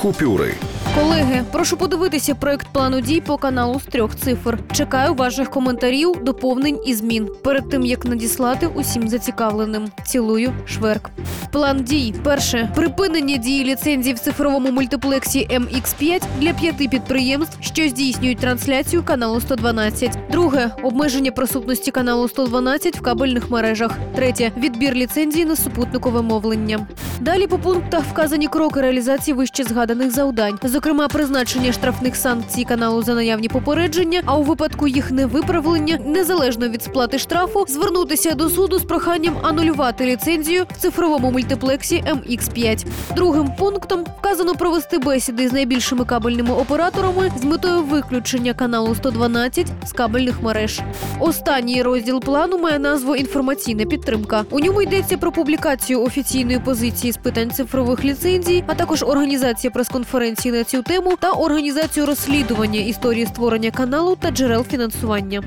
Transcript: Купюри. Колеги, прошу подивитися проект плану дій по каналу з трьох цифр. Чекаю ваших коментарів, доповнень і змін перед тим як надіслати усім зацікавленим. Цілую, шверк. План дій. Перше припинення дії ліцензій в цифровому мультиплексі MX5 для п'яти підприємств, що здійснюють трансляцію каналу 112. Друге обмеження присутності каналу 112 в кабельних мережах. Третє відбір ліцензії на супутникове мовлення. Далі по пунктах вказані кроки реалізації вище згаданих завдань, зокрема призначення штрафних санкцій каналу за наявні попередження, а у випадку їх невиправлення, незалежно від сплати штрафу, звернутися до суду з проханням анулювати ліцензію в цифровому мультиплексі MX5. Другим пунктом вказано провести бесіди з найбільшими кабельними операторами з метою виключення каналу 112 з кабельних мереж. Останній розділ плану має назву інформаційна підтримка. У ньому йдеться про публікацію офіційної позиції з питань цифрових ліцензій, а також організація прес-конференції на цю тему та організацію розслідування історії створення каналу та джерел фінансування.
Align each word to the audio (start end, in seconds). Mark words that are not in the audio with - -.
Купюри. 0.00 0.69
Колеги, 0.94 1.44
прошу 1.52 1.76
подивитися 1.76 2.34
проект 2.34 2.66
плану 2.72 3.00
дій 3.00 3.20
по 3.20 3.36
каналу 3.36 3.80
з 3.80 3.84
трьох 3.84 4.16
цифр. 4.16 4.58
Чекаю 4.72 5.14
ваших 5.14 5.50
коментарів, 5.50 6.16
доповнень 6.22 6.80
і 6.86 6.94
змін 6.94 7.28
перед 7.44 7.68
тим 7.68 7.84
як 7.84 8.04
надіслати 8.04 8.66
усім 8.66 9.08
зацікавленим. 9.08 9.88
Цілую, 10.04 10.52
шверк. 10.66 11.10
План 11.52 11.84
дій. 11.84 12.14
Перше 12.24 12.72
припинення 12.74 13.36
дії 13.36 13.64
ліцензій 13.64 14.12
в 14.12 14.18
цифровому 14.18 14.70
мультиплексі 14.70 15.48
MX5 15.50 16.22
для 16.40 16.52
п'яти 16.52 16.88
підприємств, 16.88 17.58
що 17.60 17.88
здійснюють 17.88 18.38
трансляцію 18.38 19.02
каналу 19.02 19.40
112. 19.40 20.18
Друге 20.30 20.70
обмеження 20.82 21.32
присутності 21.32 21.90
каналу 21.90 22.28
112 22.28 22.96
в 22.96 23.00
кабельних 23.00 23.50
мережах. 23.50 23.98
Третє 24.14 24.52
відбір 24.56 24.94
ліцензії 24.94 25.44
на 25.44 25.56
супутникове 25.56 26.22
мовлення. 26.22 26.86
Далі 27.20 27.46
по 27.46 27.58
пунктах 27.58 28.04
вказані 28.04 28.46
кроки 28.48 28.80
реалізації 28.80 29.34
вище 29.34 29.64
згаданих 29.64 30.10
завдань, 30.10 30.58
зокрема 30.80 31.08
призначення 31.08 31.72
штрафних 31.72 32.16
санкцій 32.16 32.64
каналу 32.64 33.02
за 33.02 33.14
наявні 33.14 33.48
попередження, 33.48 34.22
а 34.26 34.36
у 34.36 34.42
випадку 34.42 34.88
їх 34.88 35.10
невиправлення, 35.10 35.98
незалежно 36.06 36.68
від 36.68 36.82
сплати 36.82 37.18
штрафу, 37.18 37.64
звернутися 37.68 38.34
до 38.34 38.50
суду 38.50 38.78
з 38.78 38.84
проханням 38.84 39.36
анулювати 39.42 40.06
ліцензію 40.06 40.66
в 40.70 40.76
цифровому 40.76 41.30
мультиплексі 41.30 42.04
MX5. 42.06 42.86
Другим 43.16 43.54
пунктом 43.58 44.04
вказано 44.18 44.54
провести 44.54 44.98
бесіди 44.98 45.48
з 45.48 45.52
найбільшими 45.52 46.04
кабельними 46.04 46.54
операторами 46.54 47.32
з 47.40 47.44
метою 47.44 47.82
виключення 47.82 48.54
каналу 48.54 48.94
112 48.94 49.66
з 49.86 49.92
кабельних 49.92 50.42
мереж. 50.42 50.80
Останній 51.18 51.82
розділ 51.82 52.20
плану 52.20 52.58
має 52.58 52.78
назву 52.78 53.16
інформаційна 53.16 53.84
підтримка. 53.84 54.44
У 54.50 54.60
ньому 54.60 54.82
йдеться 54.82 55.16
про 55.16 55.32
публікацію 55.32 56.02
офіційної 56.02 56.58
позиції 56.58 57.12
з 57.12 57.16
питань 57.16 57.50
цифрових 57.50 58.04
ліцензій, 58.04 58.64
а 58.66 58.74
також 58.74 59.02
організація 59.02 59.70
прес-конференції 59.70 60.52
на 60.52 60.64
цю 60.70 60.82
тему 60.82 61.16
та 61.20 61.30
організацію 61.30 62.06
розслідування 62.06 62.80
історії 62.80 63.26
створення 63.26 63.70
каналу 63.70 64.16
та 64.16 64.30
джерел 64.30 64.64
фінансування. 64.64 65.42